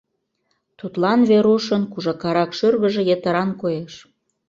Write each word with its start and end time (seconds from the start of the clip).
Тудлан 0.79 1.19
Верушын 1.29 1.83
кужакарак 1.91 2.51
шӱргыжӧ 2.57 3.01
йытыран 3.09 3.49
коеш. 3.61 3.93